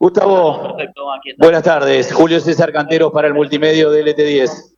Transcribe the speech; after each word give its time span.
Gustavo, 0.00 0.76
buenas 1.38 1.64
tardes. 1.64 2.12
Julio 2.12 2.38
César 2.38 2.72
Cantero 2.72 3.10
para 3.10 3.26
el 3.26 3.34
multimedio 3.34 3.90
de 3.90 4.04
LT10. 4.04 4.76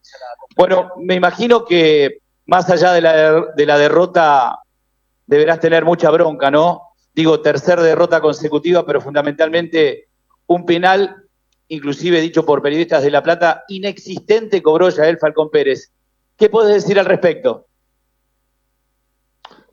Bueno, 0.57 0.93
me 0.97 1.15
imagino 1.15 1.67
que 1.67 2.21
más 2.47 2.71
allá 2.71 2.93
de 2.93 3.03
la, 3.03 3.45
de 3.55 3.67
la 3.67 3.77
derrota 3.77 4.61
deberás 5.27 5.61
tener 5.61 5.85
mucha 5.85 6.11
bronca, 6.11 6.51
¿no? 6.51 6.83
Digo, 7.13 7.41
tercer 7.41 7.81
derrota 7.81 8.23
consecutiva, 8.23 8.87
pero 8.87 9.03
fundamentalmente 9.03 10.09
un 10.47 10.65
penal, 10.65 11.15
inclusive 11.69 12.21
dicho 12.23 12.47
por 12.47 12.63
periodistas 12.63 13.03
de 13.03 13.11
La 13.11 13.23
Plata, 13.23 13.65
inexistente 13.69 14.63
cobró 14.63 14.89
el 14.89 15.19
Falcón 15.19 15.51
Pérez. 15.51 15.93
¿Qué 16.39 16.49
puedes 16.49 16.83
decir 16.83 16.99
al 16.99 17.05
respecto? 17.05 17.67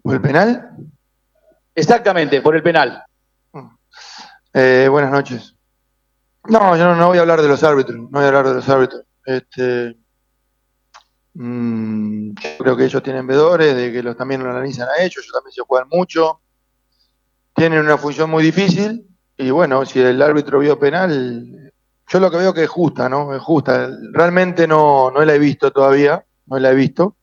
¿Por 0.01 0.15
el 0.15 0.21
penal? 0.21 0.71
Exactamente, 1.73 2.41
por 2.41 2.55
el 2.55 2.63
penal. 2.63 3.06
Eh, 4.59 4.87
buenas 4.87 5.11
noches. 5.11 5.55
No, 6.45 6.75
yo 6.75 6.95
no, 6.95 7.07
voy 7.09 7.19
a 7.19 7.21
hablar 7.21 7.43
de 7.43 7.47
los 7.47 7.63
árbitros, 7.63 7.95
no 7.95 8.09
voy 8.09 8.23
a 8.23 8.27
hablar 8.29 8.47
de 8.47 8.53
los 8.55 8.67
árbitros. 8.67 9.03
Este, 9.23 9.95
mm, 11.35 12.31
creo 12.57 12.75
que 12.75 12.85
ellos 12.85 13.03
tienen 13.03 13.27
vedores, 13.27 13.75
de 13.75 13.91
que 13.91 14.01
los, 14.01 14.17
también 14.17 14.43
lo 14.43 14.49
analizan 14.49 14.87
a 14.89 15.03
ellos, 15.03 15.17
ellos 15.17 15.31
también 15.31 15.51
se 15.51 15.61
juegan 15.61 15.87
mucho. 15.89 16.41
Tienen 17.53 17.81
una 17.81 17.99
función 17.99 18.31
muy 18.31 18.41
difícil 18.41 19.05
y 19.37 19.51
bueno, 19.51 19.85
si 19.85 19.99
el 19.99 20.19
árbitro 20.19 20.57
vio 20.57 20.79
penal, 20.79 21.71
yo 22.07 22.19
lo 22.19 22.31
que 22.31 22.37
veo 22.37 22.51
que 22.51 22.63
es 22.63 22.69
justa, 22.69 23.07
¿no? 23.07 23.35
Es 23.35 23.41
justa. 23.43 23.91
Realmente 24.11 24.65
no, 24.65 25.11
no 25.11 25.23
la 25.23 25.35
he 25.35 25.39
visto 25.39 25.69
todavía, 25.69 26.25
no 26.47 26.57
la 26.57 26.71
he 26.71 26.75
visto. 26.75 27.15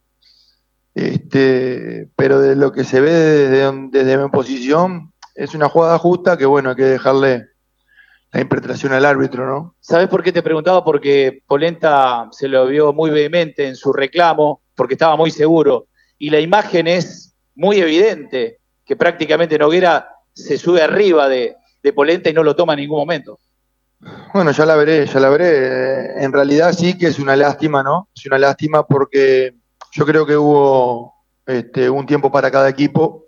Este, 0.94 2.08
pero 2.14 2.38
de 2.38 2.54
lo 2.54 2.70
que 2.70 2.84
se 2.84 3.00
ve 3.00 3.10
desde, 3.10 3.88
desde 3.90 4.18
mi 4.18 4.28
posición, 4.28 5.13
es 5.34 5.54
una 5.54 5.68
jugada 5.68 5.98
justa 5.98 6.36
que 6.36 6.46
bueno, 6.46 6.70
hay 6.70 6.76
que 6.76 6.84
dejarle 6.84 7.48
la 8.32 8.40
interpretación 8.40 8.92
al 8.92 9.04
árbitro, 9.04 9.46
¿no? 9.46 9.76
¿Sabes 9.80 10.08
por 10.08 10.22
qué 10.22 10.32
te 10.32 10.42
preguntaba? 10.42 10.84
Porque 10.84 11.42
Polenta 11.46 12.28
se 12.32 12.48
lo 12.48 12.66
vio 12.66 12.92
muy 12.92 13.10
vehemente 13.10 13.66
en 13.66 13.76
su 13.76 13.92
reclamo, 13.92 14.62
porque 14.74 14.94
estaba 14.94 15.16
muy 15.16 15.30
seguro. 15.30 15.86
Y 16.18 16.30
la 16.30 16.40
imagen 16.40 16.88
es 16.88 17.34
muy 17.54 17.78
evidente, 17.78 18.58
que 18.84 18.96
prácticamente 18.96 19.58
Noguera 19.58 20.08
se 20.32 20.58
sube 20.58 20.82
arriba 20.82 21.28
de, 21.28 21.56
de 21.82 21.92
Polenta 21.92 22.28
y 22.28 22.32
no 22.32 22.42
lo 22.42 22.56
toma 22.56 22.72
en 22.72 22.80
ningún 22.80 22.98
momento. 22.98 23.38
Bueno, 24.32 24.50
ya 24.50 24.66
la 24.66 24.74
veré, 24.74 25.06
ya 25.06 25.20
la 25.20 25.28
veré. 25.28 26.22
En 26.22 26.32
realidad 26.32 26.72
sí 26.72 26.98
que 26.98 27.06
es 27.06 27.18
una 27.18 27.36
lástima, 27.36 27.82
¿no? 27.82 28.08
Es 28.14 28.26
una 28.26 28.38
lástima 28.38 28.86
porque 28.86 29.54
yo 29.92 30.04
creo 30.04 30.26
que 30.26 30.36
hubo 30.36 31.14
este, 31.46 31.88
un 31.88 32.04
tiempo 32.04 32.30
para 32.30 32.50
cada 32.50 32.68
equipo. 32.68 33.23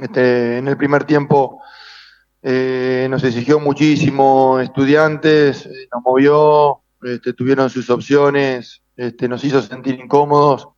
Este, 0.00 0.58
en 0.58 0.66
el 0.66 0.76
primer 0.76 1.04
tiempo 1.04 1.60
eh, 2.42 3.06
nos 3.08 3.22
exigió 3.22 3.60
muchísimo 3.60 4.58
estudiantes, 4.60 5.66
eh, 5.66 5.88
nos 5.92 6.02
movió, 6.02 6.80
este, 7.02 7.32
tuvieron 7.32 7.70
sus 7.70 7.88
opciones, 7.90 8.82
este, 8.96 9.28
nos 9.28 9.44
hizo 9.44 9.62
sentir 9.62 9.98
incómodos 10.00 10.68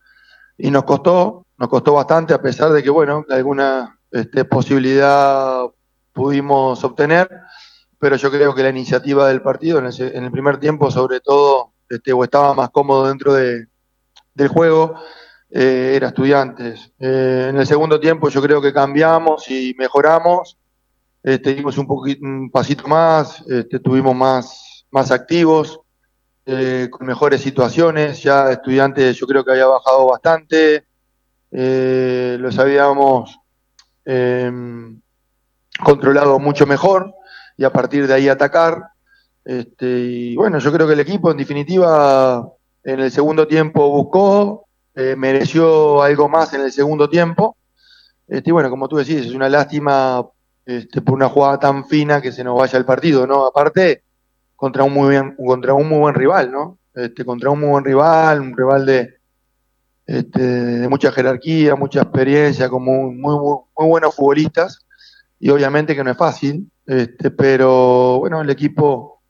y 0.59 0.71
nos 0.71 0.85
costó, 0.85 1.47
nos 1.57 1.69
costó 1.69 1.95
bastante 1.95 2.35
a 2.35 2.43
pesar 2.43 2.73
de 2.73 2.83
que, 2.83 2.91
bueno, 2.91 3.25
alguna 3.31 3.99
este, 4.11 4.45
posibilidad 4.45 5.63
pudimos 6.13 6.85
obtener, 6.85 7.29
pero 7.99 8.17
yo 8.17 8.31
creo 8.31 8.55
que 8.55 8.63
la 8.63 8.71
iniciativa 8.71 9.29
del 9.29 9.43
partido 9.43 9.79
en 9.79 9.87
el, 10.25 10.31
primer 10.31 10.59
tiempo, 10.59 10.91
sobre 10.91 11.21
todo, 11.21 11.73
este, 11.89 12.13
o 12.13 12.23
estaba 12.23 12.55
más 12.55 12.71
cómodo 12.71 13.09
dentro 13.09 13.33
de, 13.33 13.67
del 14.35 14.49
juego 14.49 14.95
eh, 15.59 15.97
era 15.97 16.09
estudiantes. 16.09 16.93
Eh, 16.99 17.47
en 17.49 17.57
el 17.57 17.67
segundo 17.67 17.99
tiempo 17.99 18.29
yo 18.29 18.43
creo 18.43 18.61
que 18.61 18.75
cambiamos 18.75 19.51
y 19.51 19.75
mejoramos. 19.79 20.59
Este, 21.23 21.55
dimos 21.55 21.79
un, 21.79 21.87
un 22.21 22.51
pasito 22.51 22.87
más, 22.87 23.41
este, 23.49 23.77
estuvimos 23.77 24.15
más, 24.15 24.85
más 24.91 25.11
activos, 25.11 25.81
eh, 26.45 26.89
con 26.91 27.07
mejores 27.07 27.41
situaciones. 27.41 28.23
Ya 28.23 28.53
estudiantes 28.53 29.17
yo 29.17 29.27
creo 29.27 29.47
que 29.47 29.53
había 29.53 29.67
bajado 29.67 30.05
bastante. 30.09 30.85
los 31.51 32.59
habíamos 32.59 33.39
em, 34.05 35.01
controlado 35.83 36.39
mucho 36.39 36.67
mejor 36.67 37.15
y 37.57 37.65
a 37.65 37.73
partir 37.73 38.07
de 38.07 38.13
ahí 38.13 38.29
atacar. 38.29 38.91
Este, 39.43 39.87
y 39.87 40.37
bueno, 40.37 40.59
yo 40.59 40.71
creo 40.71 40.87
que 40.87 40.93
el 40.93 41.01
equipo 41.01 41.31
en 41.31 41.39
definitiva 41.39 42.47
en 42.85 43.01
el 43.01 43.11
segundo 43.11 43.49
tiempo 43.49 43.89
buscó, 43.89 44.66
eh, 44.97 45.15
mereció 45.15 46.03
algo 46.03 46.29
más 46.29 46.55
en 46.55 46.63
el 46.63 46.73
segundo 46.73 47.09
tiempo. 47.09 47.57
Este, 48.27 48.51
bueno, 48.51 48.71
como 48.71 48.89
tú 48.89 48.97
decís, 48.97 49.27
es 49.27 49.35
una 49.35 49.49
lástima 49.49 50.27
este, 50.65 51.03
por 51.03 51.15
una 51.15 51.29
jugada 51.29 51.61
tan 51.61 51.87
fina 51.87 52.21
que 52.21 52.33
se 52.33 52.43
nos 52.43 52.59
vaya 52.59 52.79
el 52.79 52.87
partido, 52.87 53.27
¿no? 53.27 53.47
Aparte, 53.47 54.03
contra 54.57 54.85
un 54.85 54.95
muy 54.95 55.11
bien, 55.11 55.37
contra 55.37 55.75
un 55.75 55.89
muy 55.89 55.99
buen 55.99 56.15
rival, 56.15 56.51
¿no? 56.51 56.79
Este, 56.95 57.27
contra 57.27 57.51
un 57.51 57.61
muy 57.61 57.69
buen 57.69 57.85
rival, 57.85 58.41
un 58.41 58.57
rival 58.57 58.87
de, 58.87 59.17
este, 60.07 60.41
de 60.41 60.89
mucha 60.89 61.13
jerarquía, 61.13 61.77
mucha 61.77 62.01
experiencia, 62.01 62.71
como 62.71 63.13
muy, 63.13 63.15
muy, 63.15 63.39
muy, 63.77 63.89
buenos 63.89 64.15
futbolistas, 64.15 64.87
y 65.39 65.51
obviamente 65.51 65.95
que 65.95 66.03
no 66.03 66.11
es 66.11 66.17
fácil, 66.17 66.71
este, 66.87 67.31
pero 67.31 68.19
bueno, 68.19 68.41
el 68.41 68.49
equipo 68.49 69.21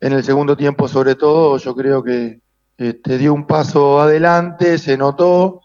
en 0.00 0.14
el 0.14 0.24
segundo 0.24 0.56
tiempo 0.56 0.88
sobre 0.88 1.14
todo, 1.14 1.58
yo 1.58 1.76
creo 1.76 2.02
que, 2.02 2.40
este, 2.76 3.18
dio 3.18 3.34
un 3.34 3.46
paso 3.46 4.00
adelante, 4.00 4.78
se 4.78 4.96
notó, 4.96 5.62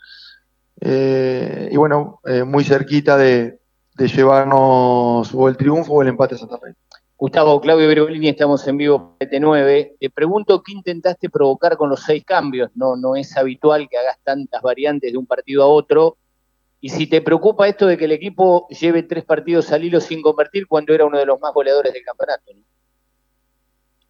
eh, 0.80 1.70
y 1.72 1.78
bueno, 1.78 2.20
eh, 2.26 2.44
muy 2.44 2.64
cerquita 2.64 3.18
de, 3.18 3.60
llevarnos 3.98 5.34
o 5.34 5.50
el 5.50 5.58
triunfo 5.58 5.94
o 5.94 6.02
el 6.04 6.10
empate 6.10 6.36
a 6.36 6.38
Santa 6.38 6.60
Fe. 6.60 6.76
Gustavo 7.18 7.60
Claudio 7.60 7.88
Bergolini, 7.88 8.30
estamos 8.30 8.68
en 8.68 8.78
vivo 8.78 9.18
T9. 9.20 9.96
Te 10.00 10.10
pregunto 10.12 10.62
qué 10.62 10.72
intentaste 10.72 11.32
provocar 11.32 11.78
con 11.78 11.90
los 11.90 12.04
seis 12.04 12.24
cambios. 12.24 12.70
No, 12.76 12.96
no 12.96 13.16
es 13.16 13.36
habitual 13.36 13.90
que 13.90 13.98
hagas 13.98 14.20
tantas 14.24 14.62
variantes 14.62 15.12
de 15.12 15.18
un 15.18 15.26
partido 15.26 15.64
a 15.64 15.68
otro. 15.68 16.18
Y 16.80 16.90
si 16.90 17.08
te 17.08 17.22
preocupa 17.22 17.68
esto 17.68 17.88
de 17.88 17.98
que 17.98 18.06
el 18.06 18.12
equipo 18.12 18.68
lleve 18.70 19.02
tres 19.02 19.26
partidos 19.26 19.72
al 19.72 19.84
hilo 19.84 20.00
sin 20.00 20.22
convertir 20.22 20.68
cuando 20.68 20.94
era 20.94 21.06
uno 21.06 21.18
de 21.18 21.26
los 21.26 21.40
más 21.40 21.52
goleadores 21.56 21.92
del 21.92 22.04
campeonato. 22.04 22.54
¿no? 22.54 22.62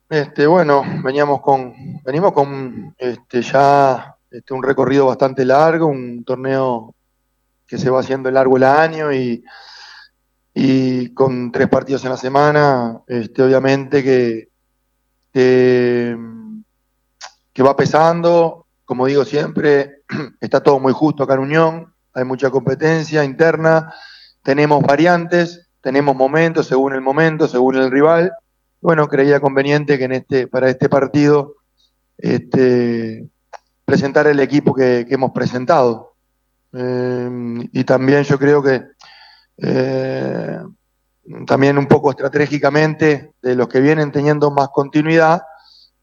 Este, 0.10 0.48
bueno, 0.48 0.86
veníamos 1.04 1.42
con, 1.42 1.74
venimos 2.06 2.32
con 2.32 2.96
este, 2.98 3.42
ya 3.42 4.16
este, 4.32 4.54
un 4.54 4.64
recorrido 4.64 5.08
bastante 5.08 5.44
largo, 5.44 5.88
un 5.88 6.24
torneo 6.24 6.96
que 7.66 7.78
se 7.78 7.90
va 7.90 8.00
haciendo 8.00 8.32
largo 8.32 8.56
el 8.56 8.64
año 8.64 9.12
y, 9.12 9.44
y 10.54 11.14
con 11.14 11.52
tres 11.52 11.68
partidos 11.68 12.06
en 12.06 12.12
la 12.12 12.18
semana, 12.18 13.02
este, 13.06 13.44
obviamente 13.44 14.02
que, 14.02 14.48
que, 15.34 16.18
que 17.52 17.64
va 17.64 17.76
pesando, 17.76 18.66
como 18.86 19.08
digo 19.08 19.26
siempre, 19.26 20.04
está 20.40 20.64
todo 20.64 20.80
muy 20.80 20.94
justo 20.94 21.24
acá 21.24 21.34
en 21.34 21.42
Unión, 21.42 21.94
hay 22.14 22.24
mucha 22.24 22.50
competencia 22.50 23.26
interna, 23.26 23.94
tenemos 24.42 24.82
variantes, 24.84 25.68
tenemos 25.82 26.16
momentos 26.16 26.66
según 26.66 26.94
el 26.94 27.02
momento, 27.02 27.50
según 27.50 27.76
el 27.76 27.92
rival 27.92 28.32
bueno, 28.82 29.08
creía 29.08 29.40
conveniente 29.40 29.98
que 29.98 30.06
en 30.06 30.12
este, 30.14 30.48
para 30.48 30.70
este 30.70 30.90
partido 30.90 31.56
este, 32.18 33.28
presentar 33.86 34.28
el 34.28 34.40
equipo 34.40 34.74
que, 34.74 35.06
hemos 35.10 35.32
presentado. 35.32 36.14
Eh, 36.74 37.30
y 37.72 37.84
también 37.84 38.24
yo 38.24 38.38
creo 38.38 38.62
que 38.62 38.84
eh, 39.58 40.60
también 41.46 41.78
un 41.78 41.88
poco 41.88 42.12
estratégicamente 42.12 43.32
de 43.42 43.56
los 43.56 43.68
que 43.68 43.82
vienen 43.82 44.12
teniendo 44.12 44.52
más 44.52 44.70
continuidad, 44.70 45.42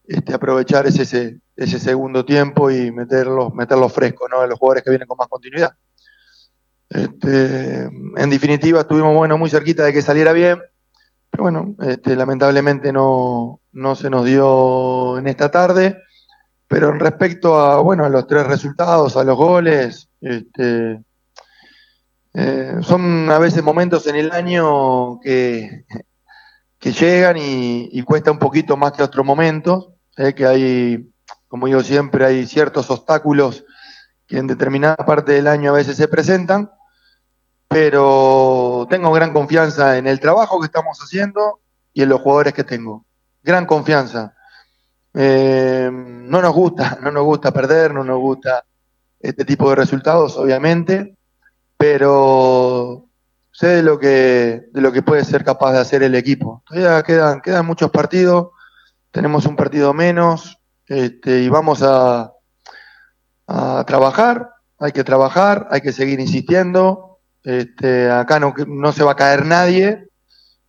este, 0.06 0.34
aprovechar 0.34 0.86
ese, 0.86 1.40
ese, 1.56 1.78
segundo 1.78 2.24
tiempo 2.24 2.70
y 2.70 2.90
meterlos, 2.90 3.54
meterlos 3.54 3.92
frescos, 3.92 4.28
¿no? 4.30 4.42
De 4.42 4.48
los 4.48 4.58
jugadores 4.58 4.84
que 4.84 4.90
vienen 4.90 5.08
con 5.08 5.16
más 5.16 5.28
continuidad. 5.28 5.74
Este, 6.90 7.84
en 7.84 8.30
definitiva, 8.30 8.80
estuvimos 8.80 9.14
bueno, 9.14 9.38
muy 9.38 9.48
cerquita 9.48 9.84
de 9.84 9.92
que 9.92 10.02
saliera 10.02 10.32
bien. 10.32 10.60
Bueno, 11.38 11.74
este, 11.80 12.16
lamentablemente 12.16 12.92
no, 12.92 13.60
se 13.96 14.10
nos 14.10 14.24
dio 14.24 15.18
en 15.18 15.26
esta 15.26 15.50
tarde. 15.50 16.02
Pero 16.66 16.88
en 16.88 16.98
respecto 16.98 17.60
a, 17.60 17.80
bueno, 17.80 18.04
a 18.04 18.08
los 18.08 18.26
tres 18.26 18.46
resultados, 18.46 19.16
a 19.16 19.24
los 19.24 19.36
goles, 19.36 20.08
este, 20.20 21.02
eh, 22.32 22.76
son 22.80 23.30
a 23.30 23.38
veces 23.38 23.62
momentos 23.62 24.06
en 24.06 24.16
el 24.16 24.32
año 24.32 25.20
que, 25.20 25.84
que 26.78 26.92
llegan 26.92 27.36
y, 27.38 28.02
cuesta 28.02 28.30
un 28.30 28.38
poquito 28.38 28.76
más 28.76 28.92
que 28.92 29.02
otros 29.02 29.24
momentos, 29.24 29.90
eh, 30.16 30.34
que 30.34 30.46
hay, 30.46 31.10
como 31.48 31.66
digo 31.66 31.82
siempre, 31.82 32.24
hay 32.24 32.46
ciertos 32.46 32.90
obstáculos 32.90 33.64
que 34.26 34.38
en 34.38 34.46
determinada 34.46 34.96
parte 34.96 35.32
del 35.32 35.46
año 35.46 35.70
a 35.70 35.76
veces 35.76 35.96
se 35.96 36.08
presentan 36.08 36.70
pero 37.74 38.86
tengo 38.88 39.10
gran 39.10 39.32
confianza 39.32 39.98
en 39.98 40.06
el 40.06 40.20
trabajo 40.20 40.60
que 40.60 40.66
estamos 40.66 40.96
haciendo 41.00 41.58
y 41.92 42.04
en 42.04 42.08
los 42.08 42.20
jugadores 42.20 42.52
que 42.52 42.62
tengo. 42.62 43.04
Gran 43.42 43.66
confianza. 43.66 44.32
Eh, 45.12 45.90
no 45.92 46.40
nos 46.40 46.54
gusta, 46.54 46.98
no 47.02 47.10
nos 47.10 47.24
gusta 47.24 47.50
perder, 47.50 47.92
no 47.92 48.04
nos 48.04 48.20
gusta 48.20 48.64
este 49.18 49.44
tipo 49.44 49.68
de 49.70 49.74
resultados, 49.74 50.36
obviamente, 50.36 51.16
pero 51.76 53.06
sé 53.50 53.66
de 53.66 53.82
lo 53.82 53.98
que, 53.98 54.68
de 54.70 54.80
lo 54.80 54.92
que 54.92 55.02
puede 55.02 55.24
ser 55.24 55.42
capaz 55.44 55.72
de 55.72 55.80
hacer 55.80 56.04
el 56.04 56.14
equipo. 56.14 56.62
Todavía 56.68 57.02
quedan, 57.02 57.40
quedan 57.40 57.66
muchos 57.66 57.90
partidos, 57.90 58.50
tenemos 59.10 59.46
un 59.46 59.56
partido 59.56 59.92
menos, 59.92 60.60
este, 60.86 61.42
y 61.42 61.48
vamos 61.48 61.82
a, 61.82 62.34
a 63.48 63.84
trabajar, 63.84 64.50
hay 64.78 64.92
que 64.92 65.02
trabajar, 65.02 65.66
hay 65.72 65.80
que 65.80 65.92
seguir 65.92 66.20
insistiendo, 66.20 67.03
este, 67.44 68.10
acá 68.10 68.40
no, 68.40 68.54
no 68.66 68.92
se 68.92 69.04
va 69.04 69.12
a 69.12 69.16
caer 69.16 69.46
nadie, 69.46 70.08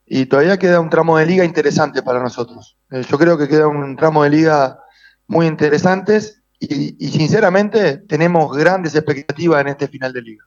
y 0.06 0.27
todavía 0.27 0.60
queda 0.60 0.80
un 0.80 0.89
tramo 0.89 1.18
de 1.18 1.25
liga 1.25 1.44
interesante 1.44 2.04
para 2.04 2.22
nosotros. 2.22 2.77
Eh, 2.92 3.04
yo 3.10 3.18
creo 3.18 3.38
que 3.38 3.48
queda 3.48 3.68
un 3.68 3.95
tramo 3.95 4.24
de 4.24 4.30
liga 4.30 4.80
muy 5.27 5.48
interesantes 5.48 6.44
y, 6.60 7.04
y, 7.04 7.10
sinceramente 7.10 7.98
tenemos 7.98 8.56
grandes 8.56 8.95
expectativas 8.95 9.62
en 9.62 9.69
este 9.69 9.88
final 9.88 10.13
de 10.13 10.22
liga. 10.22 10.44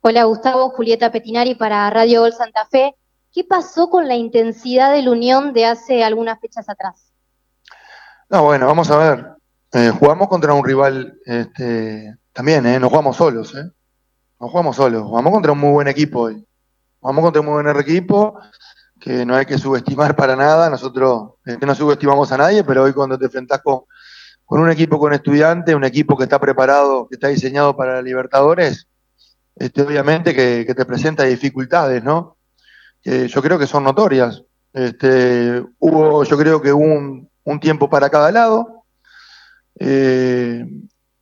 Hola 0.00 0.24
Gustavo, 0.24 0.70
Julieta 0.70 1.12
Petinari 1.12 1.54
para 1.54 1.88
Radio 1.90 2.22
Gol 2.22 2.32
Santa 2.32 2.66
Fe. 2.70 2.96
¿Qué 3.32 3.44
pasó 3.44 3.88
con 3.88 4.08
la 4.08 4.14
intensidad 4.14 4.92
de 4.92 5.02
la 5.02 5.10
Unión 5.10 5.52
de 5.52 5.66
hace 5.66 6.02
algunas 6.02 6.40
fechas 6.40 6.68
atrás? 6.68 7.12
No, 8.28 8.44
bueno, 8.44 8.66
vamos 8.66 8.90
a 8.90 8.96
ver. 8.96 9.26
Eh, 9.72 9.90
jugamos 9.90 10.28
contra 10.28 10.52
un 10.54 10.64
rival 10.64 11.18
este, 11.24 12.14
también, 12.32 12.66
¿eh? 12.66 12.80
No 12.80 12.88
jugamos 12.88 13.16
solos, 13.16 13.54
¿eh? 13.54 13.70
No 14.42 14.48
jugamos 14.48 14.74
solos. 14.74 15.04
Jugamos 15.04 15.32
contra 15.34 15.52
un 15.52 15.58
muy 15.60 15.70
buen 15.70 15.86
equipo 15.86 16.22
hoy. 16.22 16.44
Jugamos 16.98 17.22
contra 17.22 17.40
un 17.40 17.46
muy 17.46 17.62
buen 17.62 17.76
equipo 17.76 18.40
que 18.98 19.24
no 19.24 19.36
hay 19.36 19.46
que 19.46 19.56
subestimar 19.56 20.16
para 20.16 20.34
nada. 20.34 20.68
Nosotros 20.68 21.34
que 21.44 21.64
no 21.64 21.76
subestimamos 21.76 22.32
a 22.32 22.38
nadie, 22.38 22.64
pero 22.64 22.82
hoy 22.82 22.92
cuando 22.92 23.16
te 23.16 23.26
enfrentás 23.26 23.60
con, 23.62 23.84
un 24.46 24.68
equipo 24.68 24.98
con 24.98 25.12
estudiantes, 25.12 25.72
un 25.76 25.84
equipo 25.84 26.16
que 26.16 26.24
está 26.24 26.40
preparado, 26.40 27.06
que 27.06 27.14
está 27.14 27.28
diseñado 27.28 27.76
para 27.76 28.02
Libertadores, 28.02 28.88
este, 29.54 29.80
obviamente 29.80 30.34
que, 30.34 30.74
te 30.74 30.84
presenta 30.86 31.22
dificultades, 31.22 32.02
¿no? 32.02 32.36
Que 33.00 33.28
yo 33.28 33.42
creo 33.42 33.60
que 33.60 33.68
son 33.68 33.84
notorias. 33.84 34.42
Este, 34.72 35.64
hubo, 35.78 36.24
yo 36.24 36.36
creo 36.36 36.60
que 36.60 36.72
hubo 36.72 36.82
un, 36.82 37.30
un 37.44 37.60
tiempo 37.60 37.88
para 37.88 38.10
cada 38.10 38.32
lado. 38.32 38.86
Eh, 39.78 40.66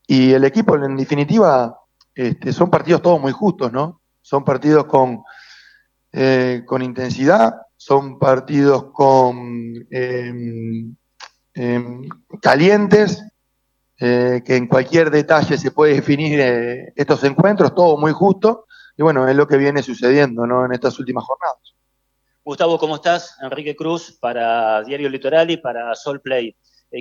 y 0.06 0.32
el 0.32 0.44
equipo, 0.44 0.74
en 0.74 0.96
definitiva, 0.96 1.79
este, 2.28 2.52
son 2.52 2.68
partidos 2.68 3.00
todos 3.00 3.20
muy 3.20 3.32
justos, 3.32 3.72
¿no? 3.72 4.02
Son 4.20 4.44
partidos 4.44 4.84
con, 4.84 5.22
eh, 6.12 6.62
con 6.66 6.82
intensidad, 6.82 7.54
son 7.76 8.18
partidos 8.18 8.92
con 8.92 9.86
eh, 11.54 11.98
calientes, 12.42 13.24
eh, 13.98 14.42
que 14.44 14.56
en 14.56 14.66
cualquier 14.66 15.10
detalle 15.10 15.56
se 15.56 15.70
puede 15.70 15.94
definir 15.94 16.38
eh, 16.40 16.92
estos 16.94 17.24
encuentros, 17.24 17.74
todo 17.74 17.96
muy 17.96 18.12
justo, 18.12 18.66
y 18.98 19.02
bueno, 19.02 19.26
es 19.26 19.34
lo 19.34 19.46
que 19.46 19.56
viene 19.56 19.82
sucediendo 19.82 20.46
¿no? 20.46 20.66
en 20.66 20.72
estas 20.72 20.98
últimas 20.98 21.24
jornadas. 21.24 21.74
Gustavo, 22.44 22.78
¿cómo 22.78 22.96
estás? 22.96 23.36
Enrique 23.42 23.74
Cruz 23.74 24.18
para 24.20 24.82
Diario 24.82 25.08
Litoral 25.08 25.50
y 25.50 25.56
para 25.56 25.94
Sol 25.94 26.20
Play. 26.20 26.54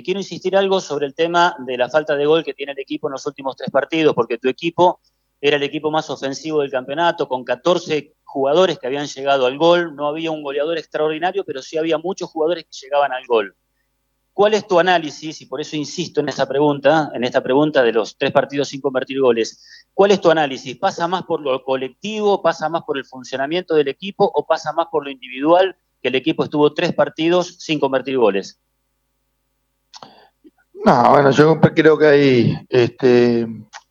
Quiero 0.04 0.20
insistir 0.20 0.56
algo 0.56 0.80
sobre 0.80 1.06
el 1.06 1.14
tema 1.14 1.56
de 1.66 1.76
la 1.76 1.88
falta 1.88 2.14
de 2.14 2.24
gol 2.24 2.44
que 2.44 2.54
tiene 2.54 2.72
el 2.72 2.78
equipo 2.78 3.08
en 3.08 3.12
los 3.12 3.26
últimos 3.26 3.56
tres 3.56 3.70
partidos, 3.70 4.14
porque 4.14 4.38
tu 4.38 4.48
equipo 4.48 5.00
era 5.40 5.56
el 5.56 5.62
equipo 5.62 5.90
más 5.90 6.10
ofensivo 6.10 6.60
del 6.60 6.70
campeonato, 6.70 7.26
con 7.28 7.44
14 7.44 8.14
jugadores 8.24 8.78
que 8.78 8.86
habían 8.86 9.06
llegado 9.06 9.46
al 9.46 9.56
gol. 9.56 9.96
No 9.96 10.06
había 10.06 10.30
un 10.30 10.42
goleador 10.42 10.78
extraordinario, 10.78 11.44
pero 11.44 11.62
sí 11.62 11.78
había 11.78 11.98
muchos 11.98 12.30
jugadores 12.30 12.64
que 12.64 12.86
llegaban 12.86 13.12
al 13.12 13.26
gol. 13.26 13.56
¿Cuál 14.32 14.54
es 14.54 14.66
tu 14.66 14.78
análisis? 14.78 15.40
Y 15.40 15.46
por 15.46 15.60
eso 15.60 15.76
insisto 15.76 16.20
en 16.20 16.28
esa 16.28 16.46
pregunta, 16.46 17.10
en 17.14 17.24
esta 17.24 17.42
pregunta 17.42 17.82
de 17.82 17.92
los 17.92 18.16
tres 18.16 18.30
partidos 18.32 18.68
sin 18.68 18.80
convertir 18.80 19.20
goles. 19.20 19.86
¿Cuál 19.92 20.12
es 20.12 20.20
tu 20.20 20.30
análisis? 20.30 20.76
¿Pasa 20.76 21.08
más 21.08 21.24
por 21.24 21.40
lo 21.40 21.62
colectivo, 21.64 22.40
pasa 22.40 22.68
más 22.68 22.82
por 22.84 22.96
el 22.96 23.04
funcionamiento 23.04 23.74
del 23.74 23.88
equipo 23.88 24.30
o 24.32 24.46
pasa 24.46 24.72
más 24.72 24.86
por 24.90 25.04
lo 25.04 25.10
individual 25.10 25.76
que 26.00 26.08
el 26.08 26.14
equipo 26.14 26.44
estuvo 26.44 26.72
tres 26.72 26.94
partidos 26.94 27.56
sin 27.58 27.80
convertir 27.80 28.16
goles? 28.16 28.60
No, 30.84 31.10
bueno, 31.10 31.30
yo 31.32 31.60
creo 31.60 31.98
que 31.98 32.06
hay 32.06 32.66
este, 32.70 33.46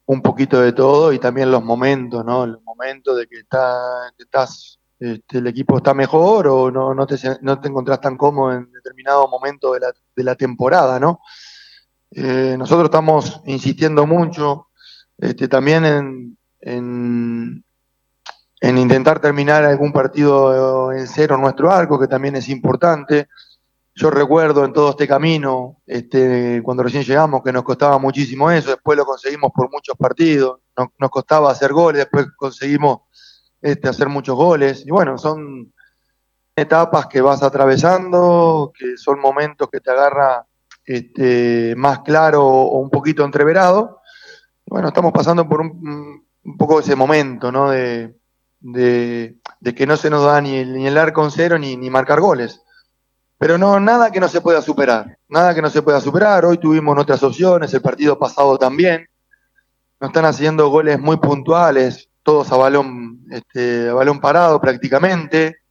un 0.10 0.24
poquito 0.24 0.60
de 0.60 0.74
todo 0.74 1.14
y 1.14 1.20
también 1.20 1.52
los 1.52 1.64
momentos, 1.64 2.26
¿no? 2.26 2.48
Los 2.48 2.64
momentos 2.64 3.16
de 3.16 3.28
que, 3.28 3.42
está, 3.42 4.12
estás 4.18 4.80
este, 5.00 5.38
el 5.38 5.46
equipo 5.46 5.78
está 5.78 5.94
mejor 5.94 6.48
o 6.48 6.72
no, 6.72 6.96
no, 6.96 7.06
te, 7.06 7.16
no 7.42 7.62
te 7.62 7.68
encontrás 7.68 8.02
tan 8.02 8.18
cómodo 8.18 8.54
en 8.54 8.72
determinado 8.72 9.28
momento 9.28 9.72
de 9.74 9.82
la, 9.82 9.94
de 10.16 10.24
la 10.24 10.34
temporada, 10.34 11.00
¿no? 11.00 11.20
Eh, 12.10 12.56
nosotros 12.58 12.86
estamos 12.86 13.40
insistiendo 13.46 14.08
mucho 14.08 14.70
este, 15.20 15.48
también 15.48 15.86
en, 15.86 16.38
en, 16.60 17.64
en, 18.62 18.78
intentar 18.80 19.20
terminar 19.20 19.64
algún 19.64 19.94
partido 19.94 20.92
en 20.92 21.08
cero 21.08 21.36
en 21.36 21.42
nuestro 21.42 21.70
arco, 21.70 22.00
que 22.00 22.08
también 22.08 22.36
es 22.36 22.50
importante. 22.50 23.28
Yo 24.00 24.10
recuerdo 24.10 24.64
en 24.64 24.72
todo 24.72 24.92
este 24.92 25.06
camino, 25.06 25.82
este, 25.86 26.62
cuando 26.64 26.84
recién 26.84 27.04
llegamos, 27.04 27.44
que 27.44 27.52
nos 27.52 27.64
costaba 27.64 28.00
muchísimo 28.00 28.50
eso, 28.50 28.70
después 28.70 28.98
lo 28.98 29.04
conseguimos 29.04 29.52
por 29.54 29.70
muchos 29.70 29.98
partidos, 29.98 30.62
nos, 30.78 30.88
nos 30.98 31.10
costaba 31.10 31.52
hacer 31.52 31.74
goles, 31.74 32.04
después 32.04 32.28
conseguimos 32.38 33.02
este, 33.62 33.90
hacer 33.90 34.08
muchos 34.08 34.38
goles. 34.38 34.86
Y 34.86 34.92
bueno, 34.92 35.18
son 35.18 35.74
etapas 36.56 37.08
que 37.08 37.20
vas 37.20 37.44
atravesando, 37.44 38.72
que 38.74 38.96
son 38.96 39.20
momentos 39.20 39.68
que 39.70 39.82
te 39.82 39.92
agarra 39.92 40.46
este, 40.86 41.74
más 41.76 42.00
claro 42.00 42.48
o 42.48 42.80
un 42.80 42.90
poquito 42.90 43.26
entreverado. 43.26 44.00
bueno, 44.66 44.88
estamos 44.88 45.12
pasando 45.12 45.46
por 45.46 45.60
un, 45.60 46.26
un 46.46 46.58
poco 46.58 46.80
ese 46.80 46.96
momento, 46.96 47.52
¿no? 47.52 47.72
De, 47.72 48.16
de, 48.62 49.36
que 49.76 49.86
no 49.86 49.98
se 49.98 50.10
nos 50.10 50.24
da 50.24 50.40
ni 50.40 50.64
ni 50.64 50.88
el 50.88 50.98
arco 50.98 51.22
en 51.26 51.32
cero 51.32 51.60
ni, 51.60 51.76
ni 51.76 51.90
marcar 51.90 52.22
goles. 52.22 52.62
Pero 53.40 53.58
no, 53.58 53.80
nada 53.80 54.12
que 54.12 54.20
no 54.20 54.28
se 54.28 54.42
pueda 54.42 54.62
superar, 54.62 55.18
nada 55.30 55.56
que 55.56 55.62
no 55.62 55.70
se 55.70 55.82
pueda 55.82 56.02
superar. 56.02 56.44
Hoy 56.44 56.58
tuvimos 56.58 57.00
otras 57.00 57.24
opciones, 57.24 57.74
el 57.74 57.82
partido 57.82 58.20
pasado 58.20 58.58
también. 58.58 59.08
Nos 60.02 60.10
están 60.10 60.26
haciendo 60.26 60.68
goles 60.68 61.00
muy 61.00 61.16
puntuales, 61.18 62.10
todos 62.22 62.52
a 62.52 62.58
balón, 62.58 63.22
este, 63.32 63.88
a 63.88 63.94
balón 63.94 64.20
parado 64.20 64.60
prácticamente. 64.60 65.62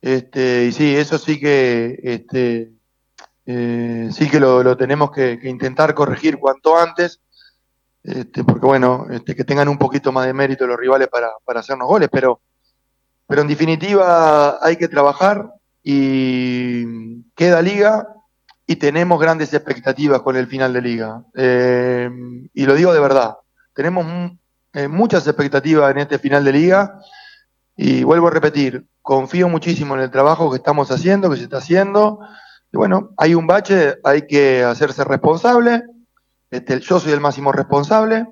Este, 0.00 0.66
y 0.66 0.72
sí, 0.72 0.94
eso 0.94 1.18
sí 1.18 1.40
que, 1.40 1.98
este, 2.00 2.70
eh, 3.44 4.08
sí 4.12 4.30
que 4.30 4.38
lo, 4.38 4.62
lo 4.62 4.76
tenemos 4.76 5.10
que, 5.10 5.40
intentar 5.42 5.94
corregir 5.94 6.38
cuanto 6.38 6.78
antes, 6.78 7.20
este, 8.04 8.44
porque 8.44 8.66
bueno, 8.66 9.08
este, 9.10 9.34
que 9.34 9.42
tengan 9.42 9.68
un 9.68 9.78
poquito 9.78 10.12
más 10.12 10.26
de 10.26 10.32
mérito 10.32 10.64
los 10.64 10.78
rivales 10.78 11.08
para, 11.08 11.32
para 11.44 11.58
hacernos 11.58 11.88
goles, 11.88 12.08
pero, 12.12 12.40
pero 13.26 13.42
en 13.42 13.48
definitiva 13.48 14.64
hay 14.64 14.76
que 14.76 14.86
trabajar 14.86 15.50
y 15.84 17.22
queda 17.34 17.60
liga 17.60 18.08
y 18.66 18.76
tenemos 18.76 19.20
grandes 19.20 19.52
expectativas 19.52 20.22
con 20.22 20.36
el 20.36 20.46
final 20.46 20.72
de 20.72 20.80
liga. 20.80 21.22
Eh, 21.34 22.10
y 22.54 22.64
lo 22.64 22.74
digo 22.74 22.94
de 22.94 23.00
verdad, 23.00 23.36
tenemos 23.74 24.06
eh, 24.72 24.88
muchas 24.88 25.26
expectativas 25.26 25.90
en 25.90 25.98
este 25.98 26.18
final 26.18 26.44
de 26.44 26.52
liga 26.52 26.98
y 27.76 28.02
vuelvo 28.02 28.28
a 28.28 28.30
repetir, 28.30 28.86
confío 29.02 29.48
muchísimo 29.48 29.94
en 29.94 30.00
el 30.00 30.10
trabajo 30.10 30.50
que 30.50 30.56
estamos 30.56 30.90
haciendo, 30.90 31.28
que 31.30 31.36
se 31.36 31.44
está 31.44 31.58
haciendo. 31.58 32.20
Y 32.72 32.76
bueno, 32.78 33.10
hay 33.18 33.34
un 33.34 33.46
bache, 33.46 33.96
hay 34.02 34.26
que 34.26 34.64
hacerse 34.64 35.04
responsable. 35.04 35.82
Este, 36.50 36.80
yo 36.80 36.98
soy 36.98 37.12
el 37.12 37.20
máximo 37.20 37.52
responsable. 37.52 38.26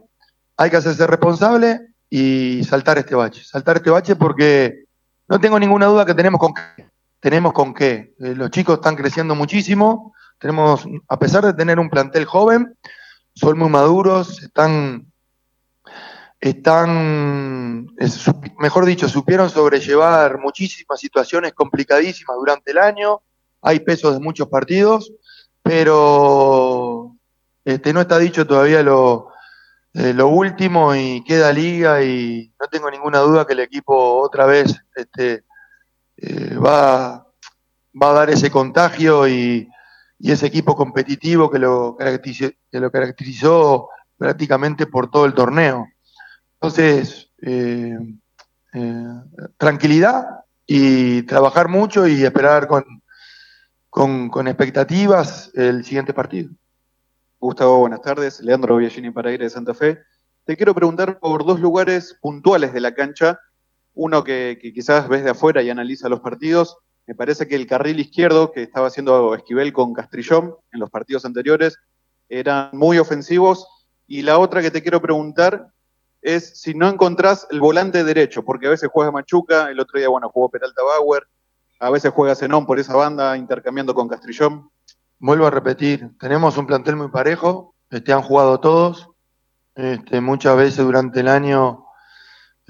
Hay 0.57 0.71
que 0.71 0.77
hacerse 0.77 1.07
responsable 1.07 1.81
y 2.09 2.65
saltar 2.65 2.99
este 2.99 3.15
bache. 3.15 3.45
Saltar 3.45 3.77
este 3.77 3.91
bache 3.91 4.17
porque 4.17 4.85
no 5.29 5.39
tengo 5.41 5.59
ninguna 5.59 5.87
duda 5.87 6.07
que 6.07 6.15
tenemos 6.15 6.41
con 6.41 6.55
qué. 6.55 6.93
Tenemos 7.23 7.53
con 7.53 7.73
qué. 7.73 8.15
Eh, 8.19 8.35
los 8.35 8.51
chicos 8.51 8.75
están 8.75 8.97
creciendo 8.97 9.37
muchísimo. 9.37 10.13
Tenemos, 10.41 10.85
a 11.07 11.19
pesar 11.21 11.47
de 11.47 11.55
tener 11.55 11.79
un 11.79 11.89
plantel 11.89 12.25
joven, 12.25 12.77
son 13.33 13.57
muy 13.57 13.69
maduros, 13.69 14.43
están 14.43 15.07
están, 16.41 17.87
mejor 18.59 18.85
dicho, 18.85 19.09
supieron 19.09 19.49
sobrellevar 19.49 20.41
muchísimas 20.41 20.99
situaciones 20.99 21.53
complicadísimas 21.55 22.37
durante 22.37 22.73
el 22.73 22.79
año. 22.79 23.23
Hay 23.61 23.79
pesos 23.79 24.15
de 24.15 24.21
muchos 24.21 24.49
partidos, 24.49 25.13
pero 25.63 27.15
este, 27.65 27.93
no 27.93 28.01
está 28.01 28.19
dicho 28.19 28.45
todavía 28.45 28.83
lo, 28.83 29.29
eh, 29.95 30.13
lo 30.13 30.27
último 30.27 30.97
y 30.97 31.23
queda 31.23 31.53
liga 31.53 32.03
y 32.03 32.53
no 32.61 32.67
tengo 32.67 32.91
ninguna 32.91 33.21
duda 33.21 33.47
que 33.47 33.53
el 33.53 33.61
equipo 33.61 34.21
otra 34.21 34.45
vez 34.45 34.75
este, 34.97 35.45
eh, 36.17 36.55
va, 36.57 37.27
va 38.01 38.11
a 38.11 38.13
dar 38.13 38.31
ese 38.31 38.51
contagio 38.51 39.27
y, 39.29 39.69
y 40.19 40.31
ese 40.31 40.47
equipo 40.47 40.77
competitivo 40.77 41.51
que 41.51 41.59
lo, 41.59 41.97
que 41.99 42.81
lo 42.81 42.91
caracterizó 42.93 43.89
prácticamente 44.17 44.87
por 44.87 45.11
todo 45.11 45.27
el 45.27 45.35
torneo. 45.35 45.89
Entonces, 46.55 47.29
eh, 47.43 47.99
eh, 48.73 49.05
tranquilidad 49.57 50.45
y 50.65 51.23
trabajar 51.23 51.69
mucho 51.69 52.07
y 52.07 52.23
esperar 52.23 52.69
con, 52.69 52.85
con, 53.91 54.47
expectativas 54.47 55.51
el 55.55 55.85
siguiente 55.85 56.15
partido. 56.15 56.51
Gustavo, 57.41 57.81
buenas 57.81 58.01
tardes. 58.01 58.41
Leandro 58.41 58.77
Biagini 58.77 59.11
para 59.11 59.33
ir 59.33 59.41
de 59.41 59.51
Santa 59.51 59.75
Fe. 59.75 59.99
Te 60.45 60.57
quiero 60.57 60.73
preguntar 60.73 61.19
por 61.19 61.45
dos 61.45 61.59
lugares 61.59 62.17
puntuales 62.21 62.73
de 62.73 62.81
la 62.81 62.95
cancha 62.95 63.41
Uno 63.95 64.25
que, 64.25 64.59
quizás 64.75 65.09
ves 65.09 65.25
de 65.25 65.31
afuera 65.31 65.63
y 65.63 65.71
analiza 65.71 66.09
los 66.09 66.21
partidos, 66.21 66.79
me 67.07 67.15
parece 67.15 67.49
que 67.49 67.57
el 67.57 67.67
carril 67.67 68.01
izquierdo 68.01 68.53
que 68.53 68.63
estaba 68.63 68.87
haciendo 68.87 69.35
Esquivel 69.35 69.73
con 69.73 69.93
Castrillón 69.93 70.55
en 70.73 70.81
los 70.81 70.91
partidos 70.91 71.25
anteriores 71.25 71.77
eran 72.29 72.71
muy 72.73 72.99
ofensivos. 72.99 73.67
Y 74.07 74.23
la 74.23 74.39
otra 74.39 74.63
que 74.63 74.71
te 74.71 74.83
quiero 74.83 75.03
preguntar 75.03 75.69
es 76.23 76.61
si 76.61 76.75
no 76.75 76.89
encontrás 76.89 77.47
el 77.51 77.61
volante 77.61 78.05
derecho, 78.05 78.45
porque 78.45 78.69
a 78.69 78.71
veces 78.71 78.89
juega 78.93 79.11
Machuca, 79.11 79.71
el 79.71 79.81
otro 79.81 79.99
día, 79.99 80.09
bueno, 80.09 80.31
jugó 80.31 80.49
Peralta 80.49 80.83
Bauer, 80.83 81.25
a 81.81 81.91
veces 81.91 82.13
juega 82.15 82.37
Zenón 82.37 82.65
por 82.65 82.79
esa 82.79 82.95
banda, 82.95 83.37
intercambiando 83.37 83.93
con 83.93 84.09
Castrillón. 84.09 84.71
Vuelvo 85.19 85.47
a 85.47 85.51
repetir, 85.51 86.11
tenemos 86.19 86.57
un 86.57 86.67
plantel 86.67 86.97
muy 86.97 87.09
parejo, 87.09 87.75
este, 87.91 88.13
han 88.13 88.23
jugado 88.23 88.61
todos, 88.61 89.09
este, 89.75 90.21
muchas 90.21 90.57
veces 90.57 90.85
durante 90.85 91.21
el 91.21 91.29
año 91.29 91.87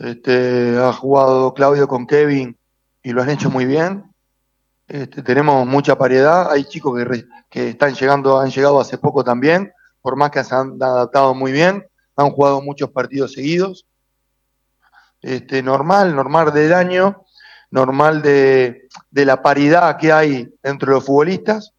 este, 0.03 0.77
ha 0.79 0.93
jugado 0.93 1.55
Claudio 1.55 1.87
con 1.87 2.07
Kevin 2.07 2.59
y 3.03 3.13
lo 3.13 3.23
han 3.23 3.31
hecho 3.31 3.51
muy 3.51 3.67
bien. 3.67 4.13
Este, 4.89 5.23
tenemos 5.23 5.65
mucha 5.65 5.95
variedad, 5.95 6.51
hay 6.51 6.65
chicos 6.65 7.01
que, 7.49 7.69
están 7.69 7.95
llegando, 7.95 8.41
han 8.41 8.51
llegado 8.51 8.81
hace 8.81 8.99
poco 8.99 9.23
también, 9.23 9.73
por 10.01 10.17
más 10.17 10.31
que 10.31 10.43
se 10.43 10.55
han 10.55 10.83
adaptado 10.83 11.35
muy 11.35 11.53
bien, 11.53 11.87
han 12.17 12.31
jugado 12.31 12.61
muchos 12.61 12.91
partidos 12.91 13.33
seguidos. 13.33 13.87
Este, 15.21 15.63
normal, 15.63 16.17
normal 16.17 16.53
del 16.53 16.75
año, 16.75 17.25
normal 17.71 18.23
de, 18.23 18.89
de 19.11 19.25
la 19.25 19.41
paridad 19.41 19.97
que 19.99 20.13
hay 20.13 20.53
entre 20.65 20.91
los 20.91 21.05
futbolistas. 21.05 21.75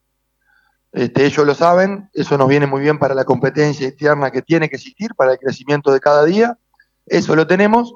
Este, 0.93 1.25
ellos 1.25 1.45
lo 1.45 1.55
saben, 1.55 2.09
eso 2.13 2.37
nos 2.37 2.47
viene 2.47 2.67
muy 2.67 2.81
bien 2.81 2.97
para 2.99 3.15
la 3.15 3.25
competencia 3.25 3.85
externa 3.85 4.31
que 4.31 4.41
tiene 4.41 4.69
que 4.69 4.77
existir, 4.77 5.13
para 5.13 5.33
el 5.33 5.39
crecimiento 5.39 5.91
de 5.91 5.99
cada 5.99 6.23
día. 6.23 6.57
Eso 7.05 7.35
lo 7.35 7.45
tenemos. 7.45 7.93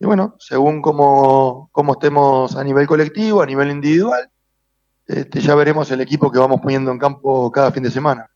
Y 0.00 0.06
bueno, 0.06 0.36
según 0.38 0.80
cómo, 0.80 1.70
estemos 1.92 2.56
a 2.56 2.62
nivel 2.62 2.86
colectivo, 2.86 3.42
a 3.42 3.46
nivel 3.46 3.70
individual, 3.70 4.30
este, 5.06 5.40
ya 5.40 5.54
veremos 5.54 5.90
el 5.90 6.00
equipo 6.00 6.30
que 6.30 6.38
vamos 6.38 6.60
poniendo 6.60 6.92
en 6.92 6.98
campo 6.98 7.50
cada 7.50 7.72
fin 7.72 7.82
de 7.82 7.90
semana. 7.90 8.30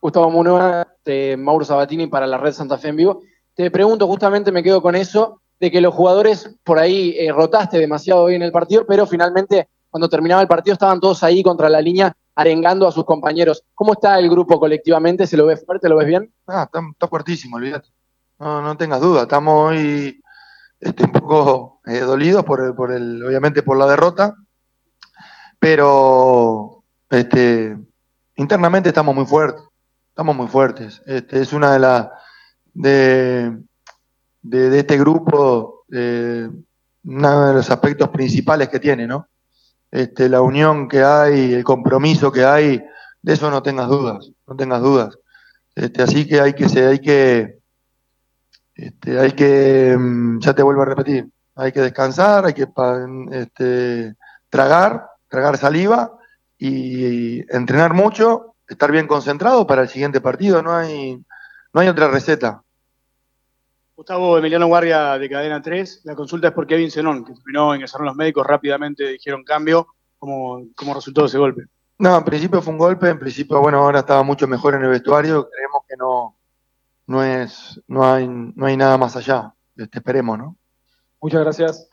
Gustavo 0.00 0.30
Munoa, 0.30 0.86
de 1.04 1.36
Mauro 1.36 1.64
Sabatini 1.64 2.06
para 2.06 2.26
la 2.26 2.38
Red 2.38 2.52
Santa 2.52 2.78
Fe 2.78 2.88
en 2.88 2.96
vivo. 2.96 3.22
Te 3.54 3.70
pregunto, 3.70 4.06
justamente 4.06 4.52
me 4.52 4.62
quedo 4.62 4.80
con 4.80 4.94
eso, 4.94 5.40
de 5.58 5.70
que 5.70 5.80
los 5.80 5.94
jugadores 5.94 6.56
por 6.64 6.78
ahí 6.78 7.14
eh, 7.18 7.32
rotaste 7.32 7.78
demasiado 7.78 8.22
hoy 8.22 8.34
en 8.34 8.42
el 8.42 8.52
partido, 8.52 8.84
pero 8.86 9.06
finalmente 9.06 9.68
cuando 9.90 10.08
terminaba 10.08 10.42
el 10.42 10.48
partido 10.48 10.72
estaban 10.72 11.00
todos 11.00 11.22
ahí 11.22 11.42
contra 11.42 11.68
la 11.68 11.80
línea 11.80 12.12
arengando 12.34 12.88
a 12.88 12.92
sus 12.92 13.04
compañeros. 13.04 13.62
¿Cómo 13.74 13.92
está 13.92 14.18
el 14.18 14.30
grupo 14.30 14.58
colectivamente? 14.58 15.26
¿Se 15.26 15.36
lo 15.36 15.46
ve 15.46 15.56
fuerte? 15.56 15.88
¿Lo 15.88 15.96
ves 15.96 16.06
bien? 16.06 16.32
Ah, 16.46 16.64
está, 16.64 17.06
fuertísimo, 17.06 17.56
olvídate. 17.56 17.88
No, 18.38 18.62
no 18.62 18.76
tengas 18.76 19.00
duda. 19.00 19.22
Estamos 19.22 19.70
hoy 19.70 20.20
este, 20.82 21.04
un 21.04 21.12
poco 21.12 21.80
eh, 21.86 22.00
dolidos 22.00 22.44
por, 22.44 22.74
por 22.76 22.92
el, 22.92 23.24
obviamente 23.24 23.62
por 23.62 23.78
la 23.78 23.86
derrota, 23.86 24.34
pero 25.58 26.84
este, 27.08 27.78
internamente 28.36 28.90
estamos 28.90 29.14
muy 29.14 29.24
fuertes. 29.24 29.62
Estamos 30.10 30.36
muy 30.36 30.48
fuertes. 30.48 31.00
Este, 31.06 31.40
es 31.40 31.54
una 31.54 31.72
de 31.72 31.78
las 31.78 32.08
de, 32.74 33.56
de, 34.42 34.78
este 34.78 34.98
grupo, 34.98 35.86
eh, 35.90 36.50
uno 37.04 37.46
de 37.46 37.54
los 37.54 37.70
aspectos 37.70 38.10
principales 38.10 38.68
que 38.68 38.78
tiene, 38.78 39.06
¿no? 39.06 39.28
este, 39.92 40.28
la 40.28 40.40
unión 40.40 40.88
que 40.88 41.04
hay, 41.04 41.52
el 41.52 41.62
compromiso 41.62 42.32
que 42.32 42.44
hay, 42.44 42.82
de 43.20 43.32
eso 43.32 43.50
no 43.50 43.62
tengas 43.62 43.88
dudas, 43.88 44.32
no 44.46 44.56
tengas 44.56 44.80
dudas. 44.80 45.18
Este, 45.74 46.02
así 46.02 46.26
que 46.26 46.40
hay 46.40 46.54
que, 46.54 46.64
hay 46.80 46.98
que, 46.98 47.58
este, 48.82 49.16
hay 49.16 49.30
que, 49.32 49.96
mm, 49.96 50.40
ya 50.40 50.54
te 50.54 50.62
vuelvo 50.62 50.82
a 50.82 50.86
repetir, 50.86 51.28
hay 51.54 51.70
que 51.70 51.80
descansar, 51.80 52.44
hay 52.44 52.52
que 52.52 52.66
este, 53.30 54.16
tragar, 54.48 55.06
tragar 55.28 55.56
saliva 55.56 56.18
y, 56.58 57.40
entrenar 57.54 57.94
mucho, 57.94 58.56
estar 58.68 58.90
bien 58.90 59.06
concentrado 59.06 59.68
para 59.68 59.82
el 59.82 59.88
siguiente 59.88 60.20
partido, 60.20 60.62
no 60.62 60.74
hay, 60.74 61.16
no 61.72 61.80
hay 61.80 61.86
otra 61.86 62.08
receta. 62.08 62.60
Gustavo 63.94 64.36
Emiliano 64.36 64.66
Guardia 64.66 65.16
de 65.16 65.30
Cadena 65.30 65.62
3. 65.62 66.00
La 66.04 66.16
consulta 66.16 66.48
es 66.48 66.54
por 66.54 66.66
Kevin 66.66 66.90
Zenón, 66.90 67.24
que 67.24 67.34
terminó 67.34 67.74
ingresaron 67.76 68.06
los 68.06 68.16
médicos 68.16 68.44
rápidamente, 68.44 69.06
dijeron 69.06 69.44
cambio. 69.44 69.86
¿Cómo, 70.18 70.66
¿Cómo 70.74 70.94
resultó 70.94 71.26
ese 71.26 71.38
golpe? 71.38 71.66
No, 71.98 72.18
en 72.18 72.24
principio 72.24 72.60
fue 72.62 72.72
un 72.72 72.78
golpe, 72.78 73.10
en 73.10 73.18
principio, 73.20 73.60
bueno, 73.60 73.78
ahora 73.78 74.00
estaba 74.00 74.24
mucho 74.24 74.48
mejor 74.48 74.74
en 74.74 74.82
el 74.82 74.90
vestuario, 74.90 75.48
creemos 75.48 75.82
que 75.88 75.96
no, 75.96 76.36
no 77.06 77.24
es, 77.24 77.80
no 77.86 78.04
hay, 78.04 78.28
no 78.28 78.66
hay 78.66 78.76
nada 78.76 78.98
más 78.98 79.16
allá. 79.16 79.54
Este, 79.76 79.98
esperemos, 79.98 80.38
¿no? 80.38 80.56
Muchas 81.20 81.40
gracias. 81.40 81.90